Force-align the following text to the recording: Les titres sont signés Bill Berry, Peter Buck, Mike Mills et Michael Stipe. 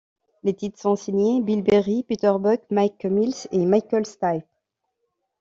Les 0.41 0.55
titres 0.55 0.79
sont 0.81 0.95
signés 0.95 1.43
Bill 1.43 1.61
Berry, 1.61 2.01
Peter 2.01 2.33
Buck, 2.39 2.63
Mike 2.71 3.05
Mills 3.05 3.47
et 3.51 3.67
Michael 3.67 4.07
Stipe. 4.07 4.47